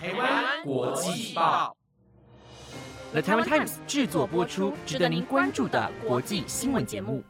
[0.00, 1.76] 台湾国际报
[3.10, 7.20] ，The Taiwan Times 制作播出，值得您关注的国际新闻节目。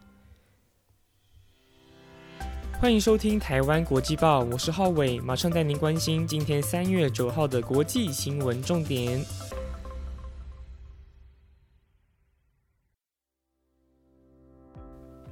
[2.78, 9.18] 欢迎收听台湾国际报，我是浩伟，马上带您关心今天三月九号的国际新闻重点。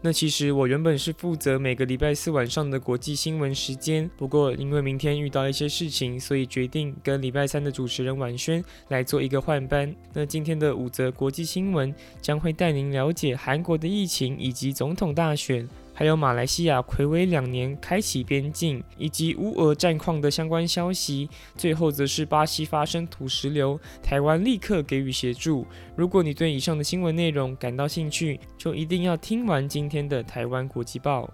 [0.06, 9.92] 那其实我原本是负责每个礼拜四晚上的国际新闻时间，不过因为明天遇到一些事情，所以决定跟礼拜三的主持人婉轩来做一个换班。
[10.12, 11.92] 那今天的五则国际新闻
[12.22, 15.68] 将会带您了解韩国的疫情以及总统大选。
[15.98, 21.26] 还有马来西亚魁违两年开启边境，以及乌俄战况的相关消息。
[21.56, 25.66] 最后则是巴西发生土石流，台湾立刻给予协助。
[25.96, 31.32] 如果你对以上的新闻内容感到兴趣，就一定要听完今天的台湾国际报。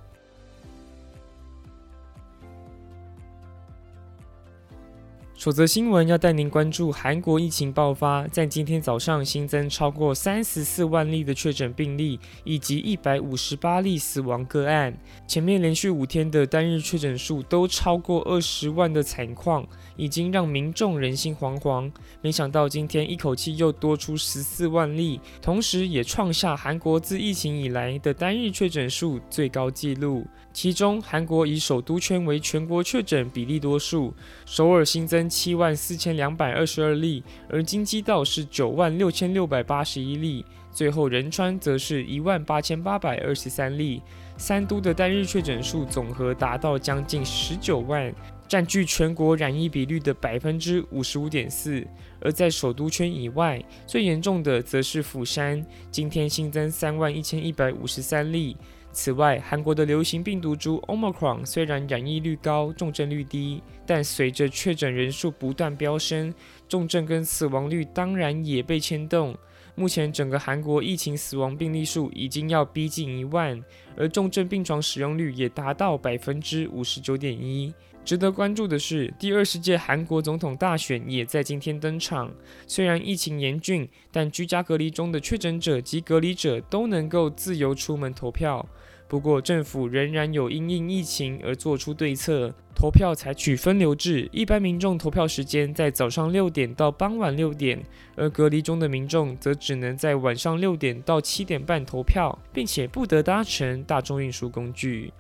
[5.42, 14.97] 首则新闻要带您关注韩国疫情爆发，在今天早上新增超过三十四万例的确诊病例，以及一百五十八例死亡个案。
[15.27, 19.66] 前面连续五天的单日确诊数都超过二十万的惨况，
[19.97, 21.91] 已经让民众人心惶惶。
[22.20, 30.25] 没想到今天一口气又多出十四万例，同时也创下韩国自疫情以来的单日确诊数最高纪录。
[30.53, 34.12] 其中，韩国以首都圈为全国确诊比例多数，
[34.45, 44.03] 首尔新增七万四千两百二十二例，而京畿道是九万六千六百八十一例，最后仁川则是一万八千八百二十三例。
[44.36, 48.12] 三都的单日确诊数总和达到将近十九万，
[48.47, 51.87] 占据全国染疫比率的百分之五十五点四。
[52.20, 58.56] 而在首都圈以外，最严重的则是釜山，今天新增三万一千一百五十三例。
[58.92, 66.32] 此外，韩国的流行病毒株 Omicron 虽然染疫率高、重症率低，但随着确诊人数不断飙升，
[66.68, 69.34] 重症跟死亡率当然也被牵动。
[69.74, 73.58] 目前整个韩国疫情死亡病例数已经要逼近一万，
[73.97, 77.72] 而重症病床使用率也达到百分之五十九点一。
[78.04, 82.30] 值得关注的是，第二十届韩国总统大选也在今天登场。
[82.66, 88.66] 虽然疫情严峻，但居家隔离中的确诊者及隔离者都能够自由出门投票。
[89.06, 97.78] 不过，政府仍然有因应疫情而做出对策，投票采取分流制，一般民众投票时间在早上六点到傍晚六点，
[98.16, 105.12] 而隔离中的民众则只能在晚上六点到七点半投票，并且不得搭乘大众运输工具。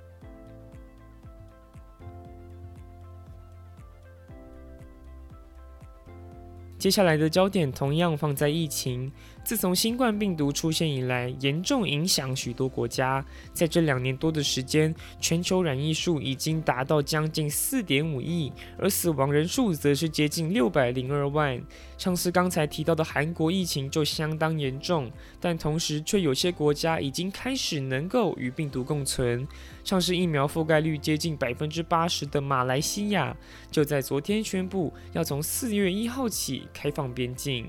[6.82, 9.12] 接下来的焦点同样放在疫情。
[9.44, 13.24] 自从新冠病毒出现以来，严重影响许多国家。
[13.52, 21.60] 在这两年多的时间，全球染疫数已经达到将近四点五亿，而死亡人数则是接近六百零二万。
[21.96, 25.08] 像是刚才提到的韩国疫情就相当严重，
[25.40, 29.46] 但同时却有些国家已经开始能够与病毒共存。
[29.84, 33.36] 上市疫苗覆盖率接近百分之八十的马来西亚，
[33.70, 37.66] 就在昨天宣布要从四月一号起开放边境。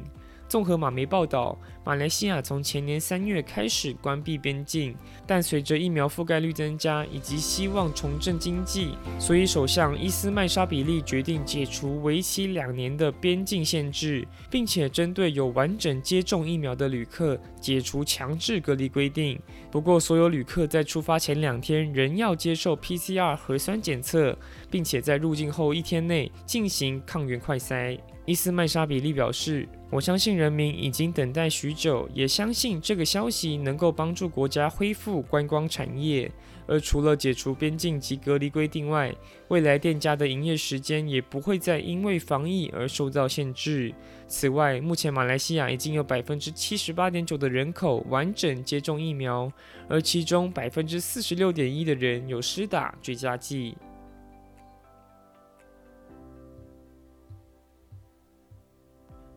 [0.53, 19.41] 综合马媒报道，马来西亚从前年三月开始关闭边境，但随着疫苗覆盖率增加以及希望重振经济，所以首相伊斯麦沙比利决定解除为期两年的边境限制，并且针对有完整接种疫苗的旅客解除强制隔离规定。
[19.71, 24.37] 不过，所有旅客在出发前两天仍要接受 PCR 核酸检测，
[24.69, 27.97] 并且在入境后一天内进行抗原快筛。
[28.25, 36.31] 伊斯麦沙比利表示：“我相信人民已经等待许久，也相信这个消息能够帮助国家恢复观光产业。
[36.65, 39.13] 而除了解除边境及隔离规定外，
[39.49, 43.93] 未来店家的营业时间也不会再因为防疫而受到限制。
[44.25, 49.51] 此外，目前马来西亚已经有百分之七十八点九的人口完整接种疫苗，
[49.89, 53.75] 而其中百分之四十六点一的人有施打追加剂。”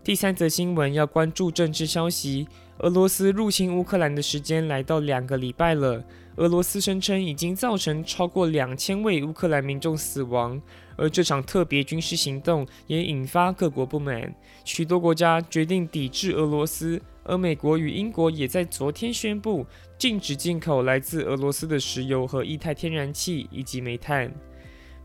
[0.07, 2.47] 第三则新闻要关注政治消息。
[2.79, 6.01] 俄罗斯入侵乌克兰的时间来到两个礼拜了。
[6.37, 10.63] 俄罗斯声称已经造成超过两千位乌克兰民众死亡，
[10.95, 14.33] 而这场特别军事行动也引发各国不满。
[14.65, 19.67] 许多国家决定抵制俄罗斯，而美国与英国也在昨天宣布
[19.99, 24.33] 禁止进口来自俄罗斯的石油和液态天然气以及煤炭。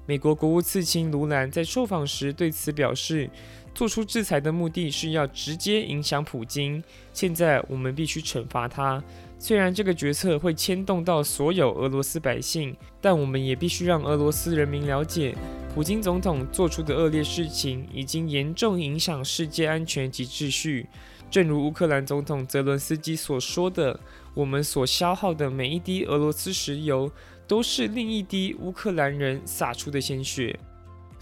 [0.07, 3.29] 美国国务次卿卢兰在受访时对此表示，
[3.73, 6.83] 做出制裁的目的是要直接影响普京。
[7.13, 9.03] 现在我们必须惩罚他。
[9.39, 15.35] 虽然这个决策会牵动到所有俄罗斯百姓，但我们也必须让俄罗斯人民了解，
[15.73, 20.87] 普京总统做出的恶劣事情已经严重影响世界安全及秩序。
[21.31, 23.99] 正如乌克兰总统泽伦斯基所说的
[24.35, 27.09] ：“我们所消耗的每一滴俄罗斯石油，
[27.47, 30.59] 都是另一滴乌克兰人洒出的鲜血。”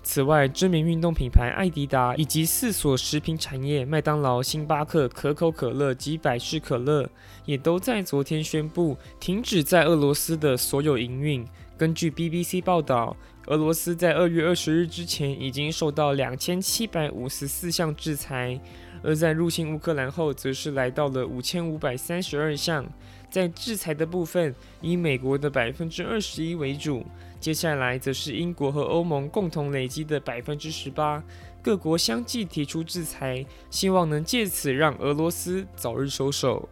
[0.01, 7.07] 此外，知名运动品牌艾迪达以及四所食品产业麦当劳、星巴克、可口可乐及百事可乐，
[7.45, 11.45] 也都在昨天宣布停止在俄罗斯的所有营运。
[11.77, 13.15] 根据 BBC 报道，
[13.47, 18.59] 俄罗斯在二月二十日之前已经受到两千七百五十四项制裁，
[19.03, 22.85] 而在入侵乌克兰后，则是来到了五千五百三十二项。
[23.29, 27.05] 在制裁的部分，以美国的百分之二十一为主。
[27.39, 31.23] 接下来则是英国和欧盟共同累积的百分之十八，
[31.61, 36.67] 各国相继提出制裁，希望能借此让俄罗斯早日收手。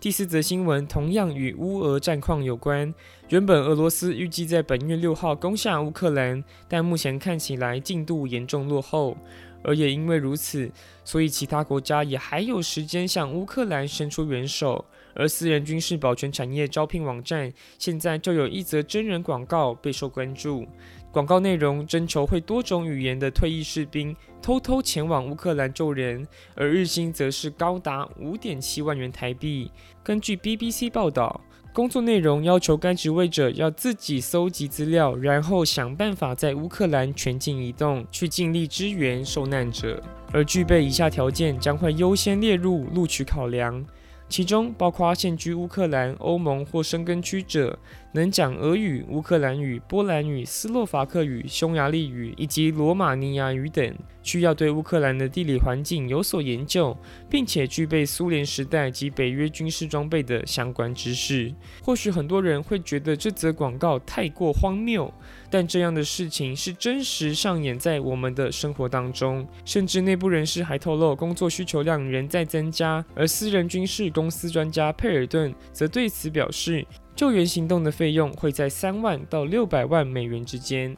[0.00, 2.94] 第四则新闻同样与乌俄战况有关。
[3.28, 9.16] 原本俄罗斯预计在本月六号攻下乌克兰，但目前看起来进度严重落后。
[9.64, 10.70] 而也因为如此，
[11.04, 14.84] 所以其他国家也还有时间向乌克兰伸出援手。
[15.16, 20.66] 而私人军事保全产业招聘网站现在就有一则真人广告备受关注。
[21.10, 29.70] 广告内容征求会多种语言的退役士兵偷偷前往乌克兰救人，而日薪则是高达五点七万元台币。
[30.02, 31.40] 根据 BBC 报道，
[31.72, 40.02] 工作内容要求该职位者要自己搜集资料，然后想办法在乌克兰全境移动，去尽力支援受难者。
[40.32, 43.82] 而具备以下条件将会优先列入录取考量。
[44.28, 47.78] 其中包括现居乌克兰、欧盟或生根区者，
[48.16, 53.94] 能讲俄语、乌克兰语、波兰语、斯洛伐克语、匈牙利语以及罗马尼亚语等。
[54.22, 56.96] 需要对乌克兰的地理环境有所研究，
[57.30, 61.54] 并且具备苏联时代及北约军事装备的相关知识。
[61.80, 65.12] 或许很多人会觉得这则广告太过荒谬，
[65.48, 69.46] 但这样的事情是真实上演在我们的生活当中。
[69.64, 73.04] 甚至内部人士还透露，工作需求量仍在增加。
[73.14, 76.84] 而私人军事公司专家佩尔顿则对此表示，
[77.16, 80.94] 救援行动的费用会在三万到六百万美元之间。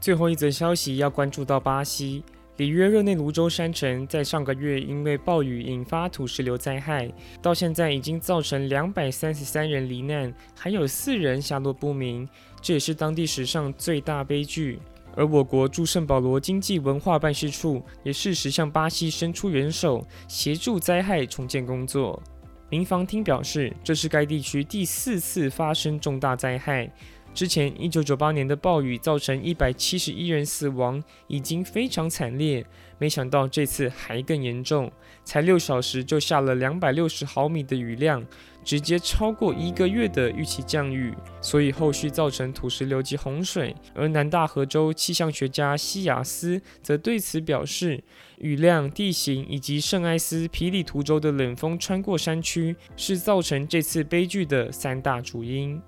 [0.00, 2.22] 最后一则消息要关注到巴西
[2.56, 12.28] 里约热内卢州山城，在上个月因为暴雨引发土石流灾害，到现在已经造成两百三十三人罹难，还有四人下落不明，
[12.60, 14.80] 这也是当地史上最大悲剧。
[15.16, 22.22] 而我国驻圣保罗经济文化办事处也适时向巴西伸出援手，协助灾害重建工作。
[22.68, 26.92] 民防厅表示，这是该地区第四次发生重大灾害。
[27.36, 32.64] 之前，一九九八年的暴雨造成一百七十一人死亡，已经非常惨烈。
[32.96, 34.90] 没想到这次还更严重，
[35.22, 38.24] 才六小时就下了两百六十毫米的雨量，
[38.64, 41.12] 直接超过一个月的预期降雨，
[41.42, 43.76] 所以后续造成土石流及洪水。
[43.94, 48.02] 而南大河州气象学家西雅斯则对此表示，
[48.38, 55.78] 雨量、地形以及圣埃斯皮里图州的冷风穿过山区，是造成这次悲剧的三大主因。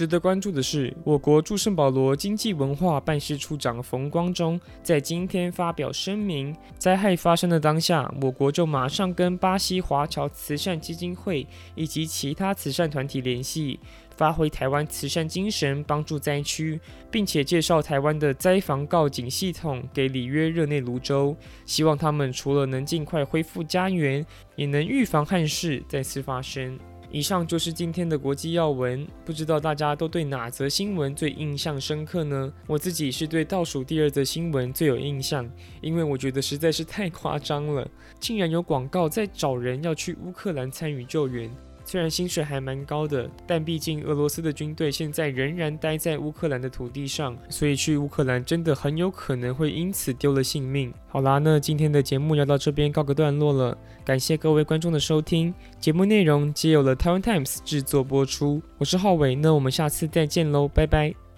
[0.00, 13.78] 值得关注的是，我国驻圣保罗经济文化办事处长冯光中在今天发表声明：灾害发生的当下，我国就马上跟巴西华侨慈善基金会以及其他慈善团体联系，
[14.16, 16.80] 发挥台湾慈善精神，帮助灾区，
[17.10, 24.24] 并且介绍台湾的灾防告警系统给里约热内卢州，希望他们除了能尽快恢复家园，
[24.56, 26.78] 也能预防憾事再次发生。
[27.12, 32.52] 以上就是今天的国际要闻，不知道大家都对哪则新闻最印象深刻呢？
[32.68, 35.48] 我自己是对倒数第二则新闻最有印象，
[35.80, 37.88] 因为我觉得实在是太夸张了，
[38.20, 41.50] 竟然有广告在找人要去乌克兰参与救援。
[41.90, 50.94] 虽然薪水还蛮高的，但毕竟俄罗斯的军队现在仍然待在乌克兰的土地上，所以去乌克兰真的很有可能会因此丢了性命。
[51.08, 55.52] 好啦，那今天的节目要到这边告个段落了，感谢各位观众的收听。
[55.80, 61.29] 节目内容皆有了 Taiwan Times 制作播出，我是浩伟，那我们下次再见喽，拜拜。